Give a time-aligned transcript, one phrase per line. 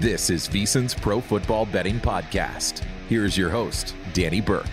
[0.00, 2.82] This is VSiN's Pro Football Betting Podcast.
[3.08, 4.66] Here's your host, Danny Burke.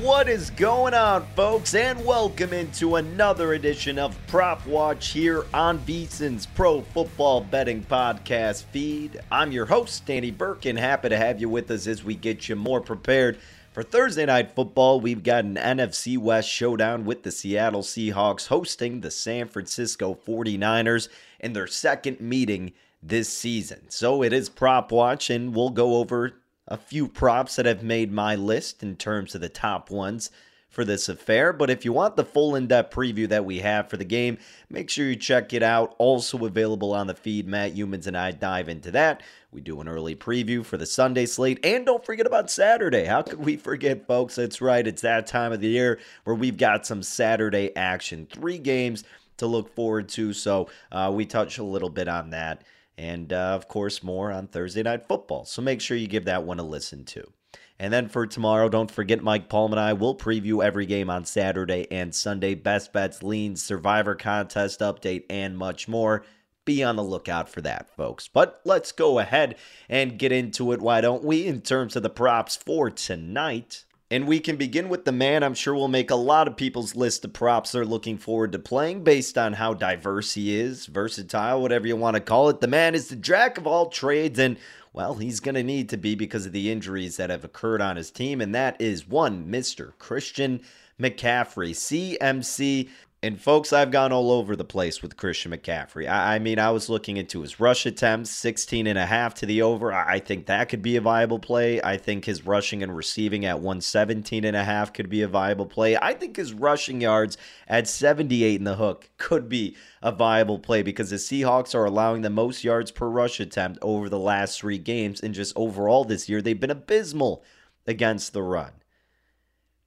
[0.00, 5.80] What is going on, folks, and welcome into another edition of Prop Watch here on
[5.80, 9.18] VSiN's Pro Football Betting Podcast feed.
[9.32, 12.48] I'm your host, Danny Burke, and happy to have you with us as we get
[12.48, 13.40] you more prepared
[13.72, 15.00] for Thursday Night Football.
[15.00, 21.08] We've got an NFC West showdown with the Seattle Seahawks hosting the San Francisco 49ers
[21.40, 22.72] in their second meeting
[23.02, 23.88] this season.
[23.88, 26.34] So it is Prop Watch, and we'll go over
[26.68, 30.30] a few props that have made my list in terms of the top ones
[30.72, 31.52] for this affair.
[31.52, 34.38] But if you want the full in depth preview that we have for the game,
[34.70, 35.94] make sure you check it out.
[35.98, 37.46] Also available on the feed.
[37.46, 39.22] Matt Youmans and I dive into that.
[39.52, 41.60] We do an early preview for the Sunday slate.
[41.62, 43.04] And don't forget about Saturday.
[43.04, 44.36] How could we forget, folks?
[44.36, 44.86] That's right.
[44.86, 48.26] It's that time of the year where we've got some Saturday action.
[48.32, 49.04] Three games
[49.36, 50.32] to look forward to.
[50.32, 52.62] So uh, we touch a little bit on that.
[52.96, 55.44] And uh, of course, more on Thursday Night Football.
[55.44, 57.30] So make sure you give that one a listen to.
[57.78, 61.24] And then for tomorrow, don't forget Mike Palm and I will preview every game on
[61.24, 62.54] Saturday and Sunday.
[62.54, 66.24] Best bets, leans, survivor contest update, and much more.
[66.64, 68.28] Be on the lookout for that, folks.
[68.28, 69.56] But let's go ahead
[69.88, 73.84] and get into it, why don't we, in terms of the props for tonight.
[74.12, 76.94] And we can begin with the man I'm sure will make a lot of people's
[76.94, 81.62] list of props they're looking forward to playing based on how diverse he is, versatile,
[81.62, 82.60] whatever you want to call it.
[82.60, 84.58] The man is the jack of all trades, and
[84.92, 87.96] well, he's going to need to be because of the injuries that have occurred on
[87.96, 89.92] his team, and that is one Mr.
[89.98, 90.60] Christian
[91.00, 92.90] McCaffrey, CMC.
[93.24, 96.10] And folks, I've gone all over the place with Christian McCaffrey.
[96.10, 99.46] I, I, mean, I was looking into his rush attempts, 16 and a half to
[99.46, 99.92] the over.
[99.92, 101.80] I, I think that could be a viable play.
[101.80, 105.66] I think his rushing and receiving at 117 and a half could be a viable
[105.66, 105.96] play.
[105.96, 107.38] I think his rushing yards
[107.68, 112.22] at 78 in the hook could be a viable play because the Seahawks are allowing
[112.22, 115.20] the most yards per rush attempt over the last three games.
[115.20, 117.44] And just overall this year, they've been abysmal
[117.86, 118.72] against the run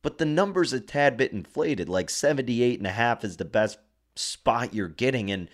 [0.05, 1.89] but the number's a tad bit inflated.
[1.89, 3.79] Like 78 and a half is the best
[4.15, 5.31] spot you're getting.
[5.31, 5.49] And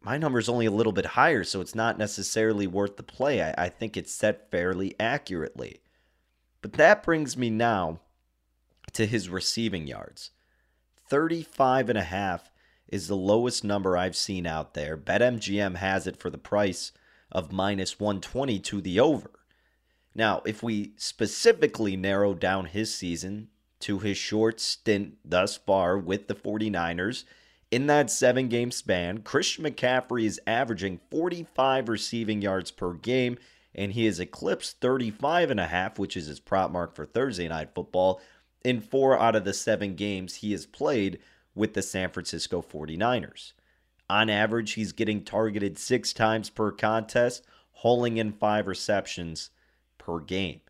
[0.00, 3.42] my number's only a little bit higher, so it's not necessarily worth the play.
[3.42, 5.82] I, I think it's set fairly accurately.
[6.62, 8.00] But that brings me now
[8.94, 10.30] to his receiving yards.
[11.10, 12.50] 35 and a half
[12.88, 14.96] is the lowest number I've seen out there.
[14.96, 16.92] BetMGM has it for the price
[17.30, 19.30] of minus 120 to the over.
[20.14, 23.48] Now, if we specifically narrow down his season
[23.80, 27.24] to his short stint thus far with the 49ers.
[27.70, 33.38] In that seven game span, Christian McCaffrey is averaging 45 receiving yards per game,
[33.74, 37.48] and he has eclipsed 35 and a half, which is his prop mark for Thursday
[37.48, 38.20] night football,
[38.64, 41.18] in four out of the seven games he has played
[41.54, 43.52] with the San Francisco 49ers.
[44.08, 49.50] On average, he's getting targeted six times per contest, hauling in five receptions
[49.98, 50.60] per game.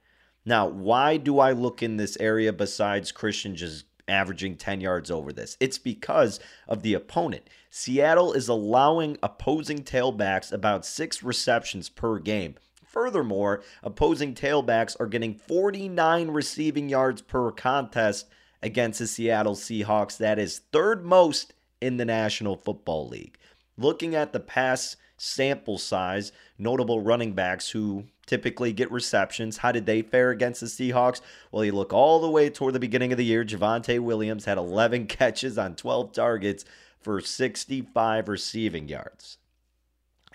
[0.45, 5.33] Now, why do I look in this area besides Christian just averaging 10 yards over
[5.33, 5.57] this?
[5.61, 7.49] It's because of the opponent.
[7.71, 12.57] Seattle is allowing opposing tailbacks about six receptions per game.
[12.85, 18.27] Furthermore, opposing tailbacks are getting 49 receiving yards per contest
[18.63, 20.17] against the Seattle Seahawks.
[20.17, 23.39] That is third most in the National Football League.
[23.79, 29.87] Looking at the pass sample size, notable running backs who typically get receptions, how did
[29.87, 31.21] they fare against the Seahawks?
[31.53, 34.57] Well, you look all the way toward the beginning of the year, Javonte Williams had
[34.57, 36.65] 11 catches on 12 targets
[37.01, 39.39] for 65 receiving yards.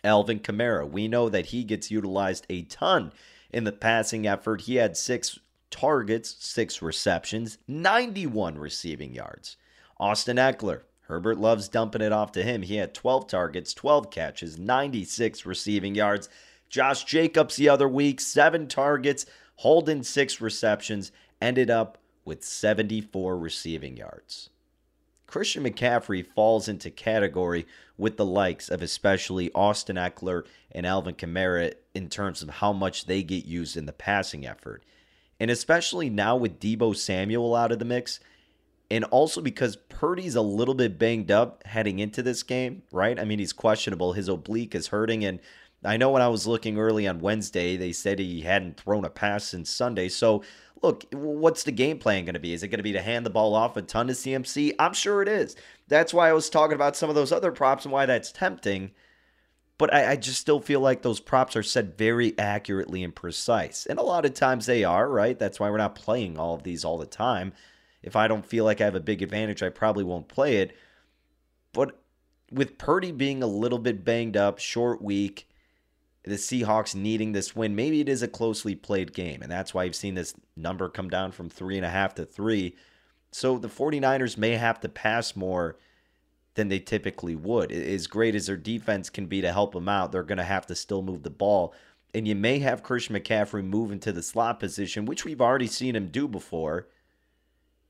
[0.03, 3.11] Alvin Kamara, we know that he gets utilized a ton
[3.51, 4.61] in the passing effort.
[4.61, 5.39] He had six
[5.71, 9.57] targets, six receptions, 91 receiving yards.
[9.99, 12.63] Austin Ekeler, Herbert loves dumping it off to him.
[12.63, 16.29] He had 12 targets, 12 catches, 96 receiving yards.
[16.67, 19.25] Josh Jacobs the other week, seven targets,
[19.57, 24.49] holding six receptions, ended up with 74 receiving yards.
[25.27, 27.67] Christian McCaffrey falls into category
[27.97, 33.05] with the likes of especially Austin Ekeler and Alvin Kamara in terms of how much
[33.05, 34.83] they get used in the passing effort.
[35.39, 38.19] And especially now with Deebo Samuel out of the mix,
[38.91, 43.19] and also because Purdy's a little bit banged up heading into this game, right?
[43.19, 44.13] I mean, he's questionable.
[44.13, 45.25] His oblique is hurting.
[45.25, 45.39] And
[45.83, 49.09] I know when I was looking early on Wednesday, they said he hadn't thrown a
[49.09, 50.09] pass since Sunday.
[50.09, 50.43] So,
[50.81, 52.53] look, what's the game plan going to be?
[52.53, 54.75] Is it going to be to hand the ball off a ton to CMC?
[54.77, 55.55] I'm sure it is.
[55.87, 58.91] That's why I was talking about some of those other props and why that's tempting.
[59.77, 63.85] But I, I just still feel like those props are set very accurately and precise.
[63.85, 65.37] And a lot of times they are, right?
[65.37, 67.53] That's why we're not playing all of these all the time.
[68.05, 70.77] If I don't feel like I have a big advantage, I probably won't play it.
[71.73, 71.99] But
[72.51, 75.49] with Purdy being a little bit banged up, short week,
[76.23, 79.41] the Seahawks needing this win, maybe it is a closely played game.
[79.41, 82.25] And that's why I've seen this number come down from three and a half to
[82.25, 82.75] three.
[83.31, 85.77] So the 49ers may have to pass more
[86.53, 87.71] than they typically would.
[87.71, 90.65] As great as their defense can be to help them out, they're going to have
[90.67, 91.73] to still move the ball.
[92.13, 95.95] And you may have Christian McCaffrey move into the slot position, which we've already seen
[95.95, 96.87] him do before.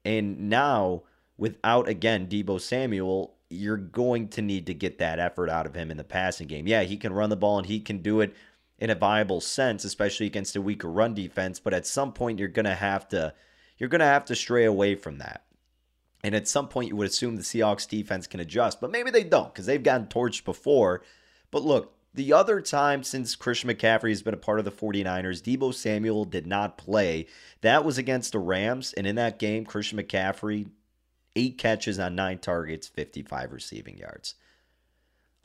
[0.06, 1.04] And now,
[1.38, 5.92] without again Deebo Samuel, you're going to need to get that effort out of him
[5.92, 6.68] in the passing game.
[6.68, 8.34] Yeah, he can run the ball and he can do it
[8.78, 11.60] in a viable sense, especially against a weaker run defense.
[11.60, 13.34] But at some point, you're gonna have to
[13.78, 15.44] you're gonna have to stray away from that.
[16.24, 19.24] And at some point, you would assume the Seahawks defense can adjust, but maybe they
[19.24, 21.04] don't because they've gotten torched before.
[21.52, 25.42] But look, the other time since Christian McCaffrey has been a part of the 49ers,
[25.42, 27.28] Deebo Samuel did not play.
[27.62, 28.94] That was against the Rams.
[28.94, 30.70] And in that game, Christian McCaffrey,
[31.36, 34.36] eight catches on nine targets, 55 receiving yards.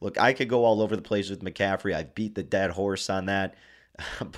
[0.00, 1.94] Look, I could go all over the place with McCaffrey.
[1.94, 3.54] I've beat the dead horse on that.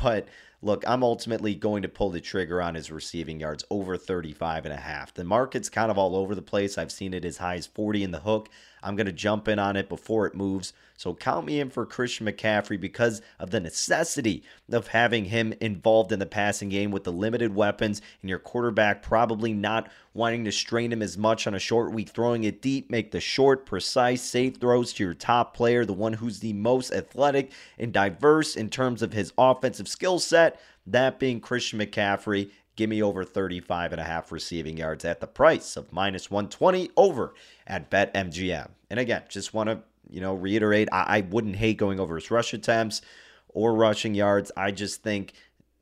[0.03, 0.27] But
[0.63, 4.73] look, I'm ultimately going to pull the trigger on his receiving yards over 35 and
[4.73, 5.13] a half.
[5.13, 6.79] The market's kind of all over the place.
[6.79, 8.49] I've seen it as high as 40 in the hook.
[8.83, 10.73] I'm going to jump in on it before it moves.
[10.97, 16.13] So count me in for Christian McCaffrey because of the necessity of having him involved
[16.13, 20.53] in the passing game with the limited weapons and your quarterback probably not wanting to
[20.53, 24.23] strain him as much on a short week, throwing it deep, make the short, precise,
[24.23, 28.69] safe throws to your top player, the one who's the most athletic and diverse in
[28.69, 30.52] terms of his offensive skill set,
[30.87, 32.51] that being Christian McCaffrey.
[32.75, 36.91] Give me over 35 and a half receiving yards at the price of minus 120
[36.97, 37.35] over
[37.67, 38.71] at BetMGM.
[38.89, 42.31] And again, just want to, you know, reiterate, I, I wouldn't hate going over his
[42.31, 43.03] rush attempts
[43.49, 44.51] or rushing yards.
[44.57, 45.35] I just think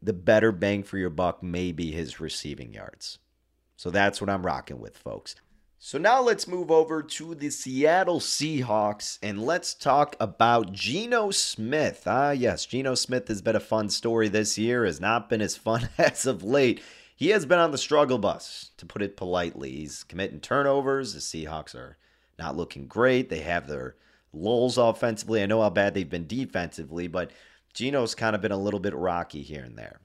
[0.03, 3.19] the better bang for your buck may be his receiving yards.
[3.77, 5.37] So that's what I'm rocking with, folks.
[5.83, 12.03] So now let's move over to the Seattle Seahawks and let's talk about Geno Smith.
[12.05, 15.57] Ah, yes, Geno Smith has been a fun story this year, has not been as
[15.57, 16.83] fun as of late.
[17.17, 19.71] He has been on the struggle bus, to put it politely.
[19.71, 21.15] He's committing turnovers.
[21.15, 21.97] The Seahawks are
[22.39, 23.31] not looking great.
[23.31, 23.97] They have their
[24.35, 25.43] lulls offensively.
[25.43, 27.31] I know how bad they've been defensively, but
[27.73, 30.03] Geno's kind of been a little bit rocky here and there.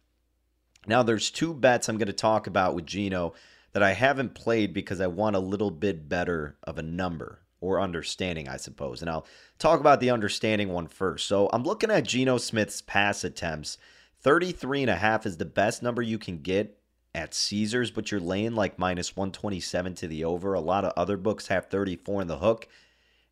[0.88, 3.34] Now, there's two bets I'm going to talk about with Geno
[3.75, 7.82] that I haven't played because I want a little bit better of a number or
[7.82, 9.01] understanding, I suppose.
[9.01, 9.27] And I'll
[9.60, 11.27] talk about the understanding one first.
[11.27, 13.77] So I'm looking at Geno Smith's pass attempts.
[14.22, 16.79] 33 and a half is the best number you can get
[17.13, 20.53] at Caesars, but you're laying like minus 127 to the over.
[20.53, 22.70] A lot of other books have 34 in the hook.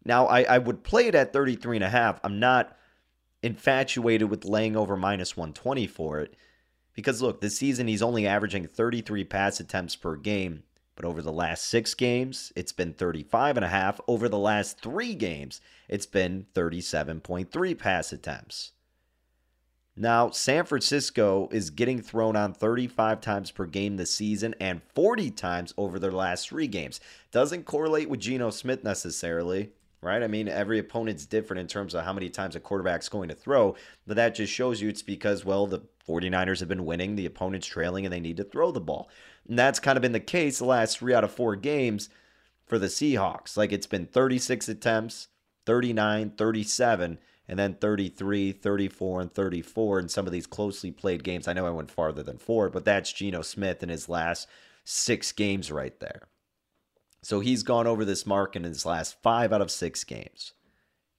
[0.03, 2.19] Now, I, I would play it at 33 and a half.
[2.21, 2.75] I'm not
[3.41, 6.35] infatuated with laying over minus 120 for it
[6.93, 10.63] because look, this season he's only averaging 33 pass attempts per game,
[10.95, 13.99] But over the last six games, it's been 35 and a half.
[14.07, 15.59] Over the last three games,
[15.89, 18.73] it's been 37.3 pass attempts.
[19.95, 25.29] Now, San Francisco is getting thrown on 35 times per game this season and 40
[25.31, 26.99] times over their last three games.
[27.31, 29.71] Doesn't correlate with Geno Smith necessarily,
[30.03, 30.21] right?
[30.21, 33.35] I mean, every opponent's different in terms of how many times a quarterback's going to
[33.35, 37.25] throw, but that just shows you it's because, well, the 49ers have been winning, the
[37.25, 39.09] opponent's trailing, and they need to throw the ball.
[39.47, 42.09] And that's kind of been the case the last three out of four games
[42.65, 43.57] for the Seahawks.
[43.57, 45.29] Like it's been 36 attempts,
[45.65, 47.17] 39, 37
[47.47, 51.47] and then 33, 34, and 34 in some of these closely played games.
[51.47, 54.47] I know I went farther than four, but that's Geno Smith in his last
[54.85, 56.23] six games right there.
[57.23, 60.53] So he's gone over this mark in his last five out of six games.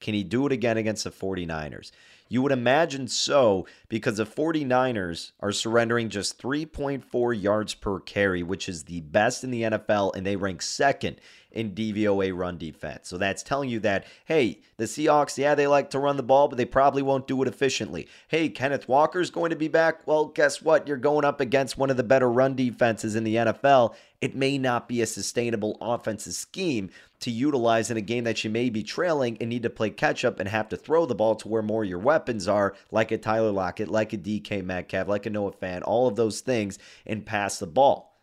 [0.00, 1.90] Can he do it again against the 49ers?
[2.28, 8.68] You would imagine so because the 49ers are surrendering just 3.4 yards per carry, which
[8.68, 11.20] is the best in the NFL, and they rank second
[11.54, 13.08] in DVOA run defense.
[13.08, 16.49] So that's telling you that, hey, the Seahawks, yeah, they like to run the ball,
[16.49, 18.08] but they probably won't do it efficiently.
[18.28, 20.06] Hey, Kenneth Walker's going to be back.
[20.06, 20.87] Well, guess what?
[20.87, 23.94] You're going up against one of the better run defenses in the NFL.
[24.20, 28.50] It may not be a sustainable offensive scheme to utilize in a game that you
[28.50, 31.34] may be trailing and need to play catch up and have to throw the ball
[31.37, 35.26] to where more your weapons are, like a Tyler Lockett, like a DK Metcalf, like
[35.26, 38.18] a Noah Fant, all of those things, and pass the ball.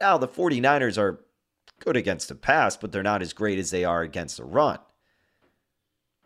[0.00, 1.24] Now, the 49ers are
[1.80, 4.78] good against the pass, but they're not as great as they are against the run.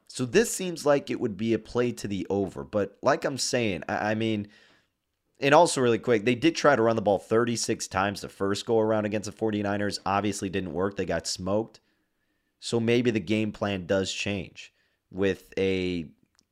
[0.06, 2.64] So this seems like it would be a play to the over.
[2.64, 4.48] But like I'm saying, I, I mean,
[5.38, 8.66] and also really quick, they did try to run the ball 36 times the first
[8.66, 9.98] go around against the 49ers.
[10.06, 10.96] Obviously didn't work.
[10.96, 11.80] They got smoked.
[12.60, 14.72] So maybe the game plan does change
[15.10, 16.06] with a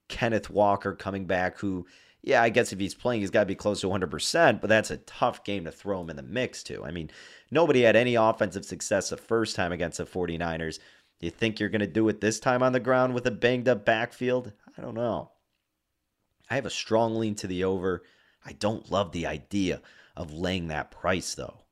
[0.09, 1.87] Kenneth Walker coming back who
[2.27, 4.91] yeah, I guess if he's playing, he's got to be close to 100%, but that's
[4.91, 6.85] a tough game to throw him in the mix to.
[6.85, 7.09] I mean,
[7.53, 10.81] nobody had any offensive success the first time against the 49ers.
[11.21, 13.31] Do you think you're going to do it this time on the ground with a
[13.31, 14.53] banged up backfield?
[14.77, 15.31] I don't know.
[16.51, 18.03] I have a strong lean to the over.
[18.45, 19.81] I don't love the idea
[20.17, 21.63] of laying that price, though.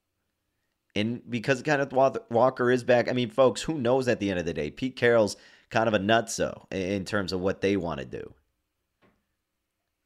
[0.94, 4.46] And because Kenneth Walker is back, I mean, folks, who knows at the end of
[4.46, 4.70] the day?
[4.70, 5.36] Pete Carroll's
[5.70, 8.32] kind of a nutso in terms of what they want to do.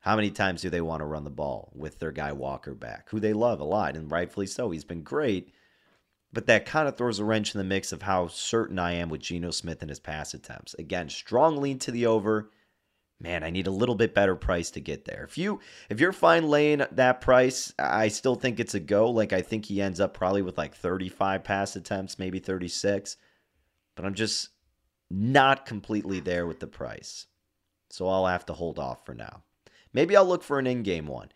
[0.00, 3.10] How many times do they want to run the ball with their guy Walker back,
[3.10, 4.70] who they love a lot, and rightfully so?
[4.70, 5.52] He's been great.
[6.32, 9.08] But that kind of throws a wrench in the mix of how certain I am
[9.08, 10.74] with Geno Smith and his pass attempts.
[10.74, 12.50] Again, strong lean to the over.
[13.20, 15.24] Man, I need a little bit better price to get there.
[15.24, 19.10] If you if you're fine laying that price, I still think it's a go.
[19.10, 23.16] Like I think he ends up probably with like 35 pass attempts, maybe 36.
[23.96, 24.50] But I'm just
[25.10, 27.26] not completely there with the price.
[27.90, 29.42] So I'll have to hold off for now.
[29.92, 31.30] Maybe I'll look for an in game one.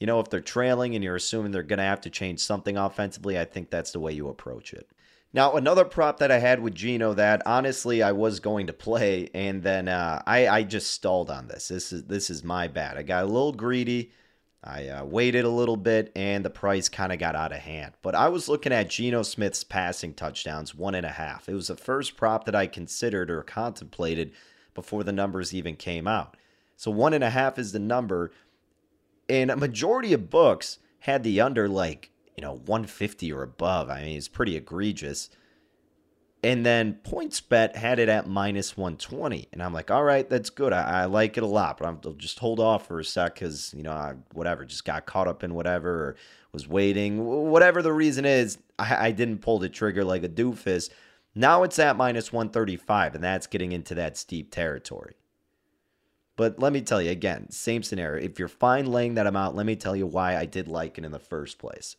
[0.00, 2.76] You know, if they're trailing and you're assuming they're going to have to change something
[2.76, 4.90] offensively, I think that's the way you approach it.
[5.32, 9.28] Now, another prop that I had with Geno that honestly I was going to play,
[9.34, 11.68] and then uh, I, I just stalled on this.
[11.68, 12.96] This is this is my bad.
[12.96, 14.12] I got a little greedy.
[14.64, 17.92] I uh, waited a little bit, and the price kind of got out of hand.
[18.02, 21.48] But I was looking at Geno Smith's passing touchdowns, one and a half.
[21.48, 24.32] It was the first prop that I considered or contemplated
[24.74, 26.36] before the numbers even came out.
[26.76, 28.30] So one and a half is the number.
[29.28, 33.90] And a majority of books had the under like, you know, 150 or above.
[33.90, 35.30] I mean, it's pretty egregious.
[36.44, 39.48] And then PointsBet had it at minus 120.
[39.52, 40.72] And I'm like, all right, that's good.
[40.72, 43.74] I, I like it a lot, but I'll just hold off for a sec because,
[43.74, 46.16] you know, I, whatever, just got caught up in whatever or
[46.52, 47.24] was waiting.
[47.24, 50.90] Whatever the reason is, I, I didn't pull the trigger like a doofus.
[51.34, 55.16] Now it's at minus 135, and that's getting into that steep territory.
[56.36, 58.22] But let me tell you again, same scenario.
[58.22, 61.04] If you're fine laying that amount, let me tell you why I did like it
[61.04, 61.96] in the first place.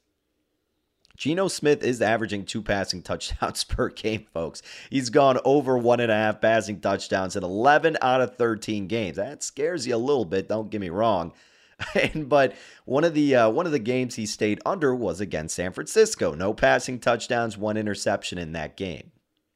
[1.17, 4.61] Geno Smith is averaging two passing touchdowns per game, folks.
[4.91, 9.17] He's gone over one and a half passing touchdowns in 11 out of 13 games.
[9.17, 11.33] That scares you a little bit, don't get me wrong.
[11.95, 15.55] and, but one of the uh, one of the games he stayed under was against
[15.55, 16.33] San Francisco.
[16.33, 19.11] No passing touchdowns, one interception in that game.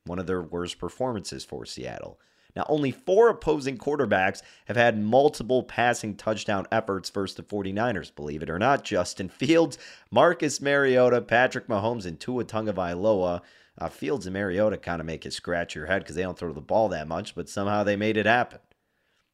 [0.06, 2.20] One of their worst performances for Seattle.
[2.56, 8.44] Now, only four opposing quarterbacks have had multiple passing touchdown efforts versus the 49ers, believe
[8.44, 8.84] it or not.
[8.84, 9.78] Justin Fields,
[10.10, 13.42] Marcus Mariota, Patrick Mahomes, and Tua Tagovailoa.
[13.78, 16.52] Uh, Fields and Mariota kind of make you scratch your head because they don't throw
[16.52, 18.60] the ball that much, but somehow they made it happen.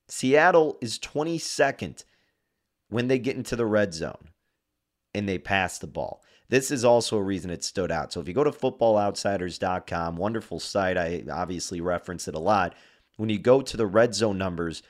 [0.08, 2.04] Seattle is 22nd
[2.90, 4.30] when they get into the red zone
[5.14, 6.24] and they pass the ball.
[6.50, 8.14] This is also a reason it stood out.
[8.14, 12.74] So if you go to footballoutsiders.com, wonderful site, I obviously reference it a lot
[13.18, 14.82] when you go to the red zone numbers,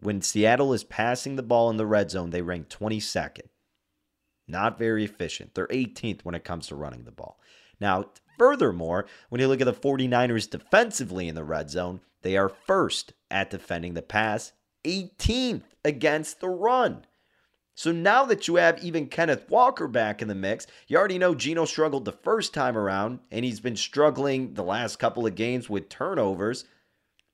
[0.00, 3.48] when Seattle is passing the ball in the red zone, they rank 22nd.
[4.46, 5.54] Not very efficient.
[5.54, 7.40] They're 18th when it comes to running the ball.
[7.80, 12.48] Now, furthermore, when you look at the 49ers defensively in the red zone, they are
[12.48, 14.52] first at defending the pass,
[14.84, 17.06] 18th against the run.
[17.74, 21.34] So now that you have even Kenneth Walker back in the mix, you already know
[21.34, 25.68] Geno struggled the first time around, and he's been struggling the last couple of games
[25.68, 26.64] with turnovers.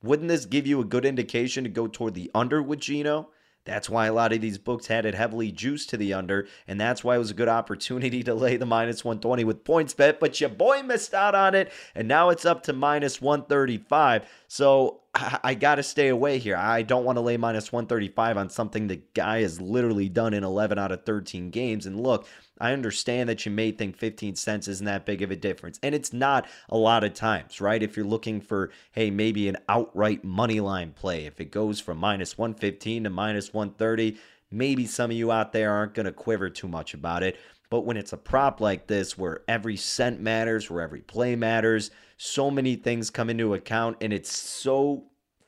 [0.03, 3.29] Wouldn't this give you a good indication to go toward the under with Geno?
[3.65, 6.81] That's why a lot of these books had it heavily juiced to the under, and
[6.81, 10.19] that's why it was a good opportunity to lay the minus 120 with PointsBet.
[10.19, 14.27] But your boy missed out on it, and now it's up to minus 135.
[14.49, 16.55] So I, got to stay away here.
[16.55, 20.43] I don't want to lay minus 135 on something the guy has literally done in
[20.43, 21.85] 11 out of 13 games.
[21.85, 22.27] And look,
[22.59, 25.79] I understand that you may think 15 cents isn't that big of a difference.
[25.83, 27.83] And it's not a lot of times, right?
[27.83, 31.99] If you're looking for, hey, maybe an outright money line play, if it goes from
[31.99, 34.17] minus 115 to minus 130,
[34.49, 37.37] maybe some of you out there aren't going to quiver too much about it.
[37.73, 41.89] But when it's a prop like this, where every cent matters, where every play matters,
[42.17, 45.05] so many things come into account, and it's so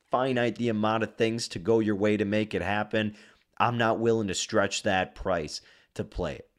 [0.10, 3.16] finite the amount of things to go your way to make it happen,
[3.60, 5.62] I'm not willing to stretch that price
[5.94, 6.50] to play it.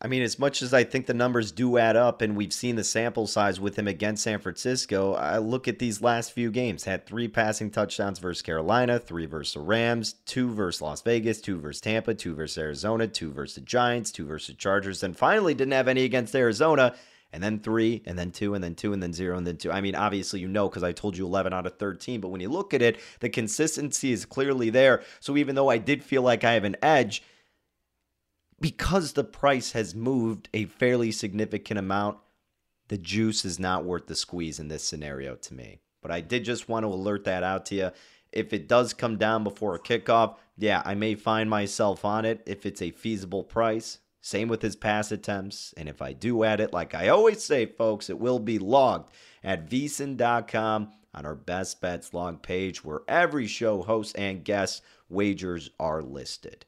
[0.00, 2.76] I mean, as much as I think the numbers do add up, and we've seen
[2.76, 6.84] the sample size with him against San Francisco, I look at these last few games.
[6.84, 11.58] Had three passing touchdowns versus Carolina, three versus the Rams, two versus Las Vegas, two
[11.58, 15.54] versus Tampa, two versus Arizona, two versus the Giants, two versus the Chargers, and finally
[15.54, 16.94] didn't have any against Arizona,
[17.32, 19.72] and then three, and then two, and then two, and then zero, and then two.
[19.72, 22.40] I mean, obviously, you know, because I told you 11 out of 13, but when
[22.40, 25.02] you look at it, the consistency is clearly there.
[25.20, 27.22] So even though I did feel like I have an edge,
[28.64, 32.16] because the price has moved a fairly significant amount,
[32.88, 35.80] the juice is not worth the squeeze in this scenario to me.
[36.00, 37.90] But I did just want to alert that out to you.
[38.32, 42.42] If it does come down before a kickoff, yeah, I may find myself on it
[42.46, 43.98] if it's a feasible price.
[44.22, 45.74] Same with his pass attempts.
[45.76, 49.10] And if I do add it, like I always say, folks, it will be logged
[49.42, 55.68] at vsin.com on our best bets log page where every show host and guest wagers
[55.78, 56.64] are listed.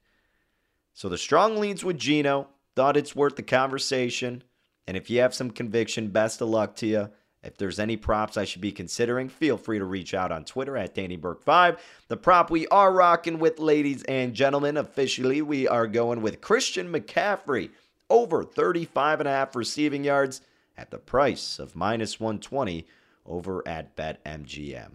[0.97, 2.49] So the strong leads with Geno.
[2.75, 4.43] Thought it's worth the conversation.
[4.87, 7.11] And if you have some conviction, best of luck to you.
[7.43, 10.75] If there's any props I should be considering, feel free to reach out on Twitter
[10.75, 11.79] at DannyBurke5.
[12.09, 16.91] The prop we are rocking with, ladies and gentlemen, officially, we are going with Christian
[16.91, 17.69] McCaffrey
[18.09, 20.41] over 35 and a half receiving yards
[20.79, 22.87] at the price of minus 120
[23.27, 24.93] over at BetMGM.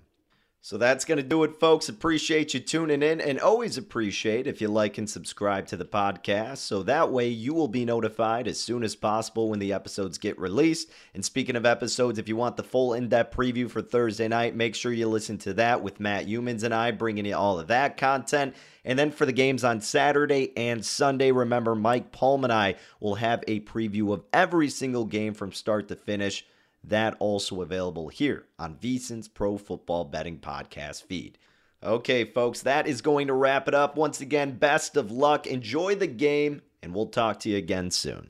[0.64, 1.90] So that's going to do it, folks.
[1.90, 6.58] Appreciate you tuning in and always appreciate if you like and subscribe to the podcast.
[6.58, 10.38] So that way you will be notified as soon as possible when the episodes get
[10.38, 10.92] released.
[11.16, 14.56] And speaking of episodes, if you want the full in depth preview for Thursday night,
[14.56, 17.70] make sure you listen to that with Matt Youmans and I bringing you all of
[17.70, 18.56] that content.
[18.86, 23.16] And then for the games on Saturday and Sunday, remember Mike Palm and I will
[23.16, 26.46] have a preview of every single game from start to finish.
[26.84, 31.38] That also available here on VSIN's Pro Football Betting Podcast feed.
[31.84, 33.96] Okay, folks, that is going to wrap it up.
[33.96, 35.48] Once again, best of luck.
[35.48, 38.30] Enjoy the game, and we'll talk to you again soon.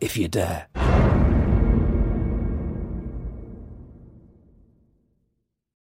[0.00, 0.87] if you dare.